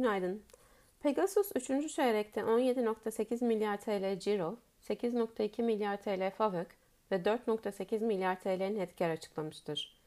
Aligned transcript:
Günaydın. 0.00 0.42
Pegasus 1.00 1.52
3. 1.56 1.94
çeyrekte 1.94 2.40
17.8 2.40 3.44
milyar 3.44 3.80
TL 3.80 4.18
ciro, 4.18 4.56
8.2 4.82 5.62
milyar 5.62 6.02
TL 6.02 6.30
FAVÖK 6.30 6.68
ve 7.10 7.16
4.8 7.16 8.04
milyar 8.04 8.40
TL 8.40 8.68
net 8.68 8.96
kar 8.96 9.10
açıklamıştır. 9.10 10.00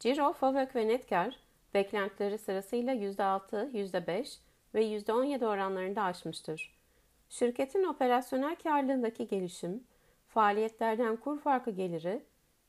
Ciro, 0.00 0.32
FAVÖK 0.32 0.76
ve 0.76 0.88
net 0.88 1.08
kar 1.08 1.38
beklentileri 1.74 2.38
sırasıyla 2.38 2.94
%6, 2.94 3.70
%5 3.72 4.38
ve 4.74 4.84
%17 4.84 5.46
oranlarında 5.46 6.02
aşmıştır. 6.02 6.74
Şirketin 7.28 7.84
operasyonel 7.84 8.56
karlılığındaki 8.56 9.28
gelişim, 9.28 9.84
faaliyetlerden 10.28 11.16
kur 11.16 11.40
farkı 11.40 11.70
geliri 11.70 12.22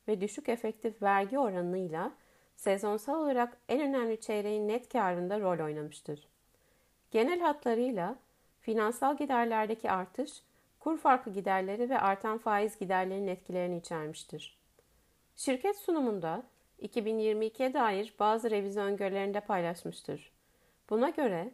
ve 0.07 0.21
düşük 0.21 0.49
efektif 0.49 1.01
vergi 1.01 1.39
oranıyla 1.39 2.11
sezonsal 2.55 3.21
olarak 3.21 3.57
en 3.69 3.81
önemli 3.81 4.19
çeyreğin 4.19 4.67
net 4.67 4.89
karında 4.89 5.39
rol 5.39 5.65
oynamıştır. 5.65 6.31
Genel 7.11 7.39
hatlarıyla 7.39 8.15
finansal 8.61 9.17
giderlerdeki 9.17 9.91
artış, 9.91 10.31
kur 10.79 10.97
farkı 10.97 11.29
giderleri 11.29 11.89
ve 11.89 11.99
artan 11.99 12.37
faiz 12.37 12.79
giderlerinin 12.79 13.27
etkilerini 13.27 13.77
içermiştir. 13.77 14.57
Şirket 15.35 15.77
sunumunda 15.77 16.43
2022'ye 16.81 17.73
dair 17.73 18.13
bazı 18.19 18.51
revizyon 18.51 18.85
öngörülerinde 18.85 19.39
paylaşmıştır. 19.39 20.31
Buna 20.89 21.09
göre 21.09 21.51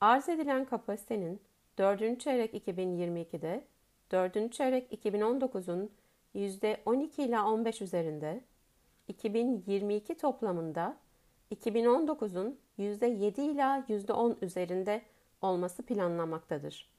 arz 0.00 0.28
edilen 0.28 0.64
kapasitenin 0.64 1.40
4. 1.78 2.20
çeyrek 2.20 2.54
2022'de 2.54 3.64
4. 4.10 4.52
çeyrek 4.52 4.92
2019'un 4.92 5.90
%12 6.34 7.22
ila 7.22 7.50
15 7.50 7.82
üzerinde, 7.82 8.40
2022 9.08 10.14
toplamında 10.18 10.96
2019'un 11.54 12.58
%7 12.78 13.40
ila 13.40 13.84
%10 13.88 14.36
üzerinde 14.42 15.02
olması 15.42 15.82
planlanmaktadır. 15.82 16.90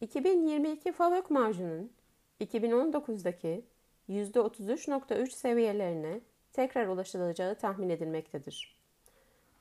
2022 0.00 0.92
FAVÖK 0.92 1.30
marjının 1.30 1.92
2019'daki 2.40 3.64
%33.3 4.08 5.30
seviyelerine 5.30 6.20
tekrar 6.52 6.86
ulaşılacağı 6.86 7.54
tahmin 7.54 7.88
edilmektedir. 7.88 8.76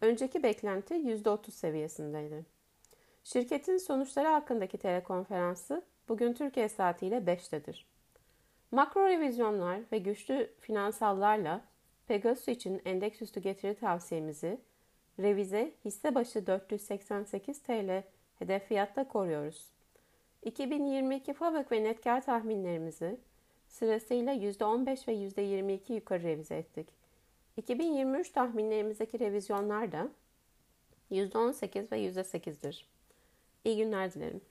Önceki 0.01 0.43
beklenti 0.43 0.93
%30 0.93 1.51
seviyesindeydi. 1.51 2.45
Şirketin 3.23 3.77
sonuçları 3.77 4.27
hakkındaki 4.27 4.77
telekonferansı 4.77 5.81
bugün 6.09 6.33
Türkiye 6.33 6.69
saatiyle 6.69 7.17
5'tedir. 7.17 7.85
Makro 8.71 9.07
revizyonlar 9.07 9.79
ve 9.91 9.97
güçlü 9.97 10.53
finansallarla 10.59 11.61
Pegasus 12.11 12.47
için 12.47 12.81
endeks 12.85 13.21
üstü 13.21 13.39
getiri 13.39 13.75
tavsiyemizi 13.75 14.57
revize 15.19 15.71
hisse 15.85 16.15
başı 16.15 16.47
488 16.47 17.59
TL 17.61 18.03
hedef 18.39 18.67
fiyatta 18.67 19.07
koruyoruz. 19.07 19.67
2022 20.43 21.33
FAVÖK 21.33 21.71
ve 21.71 21.83
net 21.83 22.01
kar 22.01 22.25
tahminlerimizi 22.25 23.17
sırasıyla 23.67 24.33
%15 24.33 25.07
ve 25.07 25.13
%22 25.13 25.93
yukarı 25.93 26.23
revize 26.23 26.55
ettik. 26.55 26.87
2023 27.57 28.31
tahminlerimizdeki 28.31 29.19
revizyonlar 29.19 29.91
da 29.91 30.09
%18 31.11 31.91
ve 31.91 31.99
%8'dir. 31.99 32.87
İyi 33.65 33.77
günler 33.77 34.13
dilerim. 34.13 34.41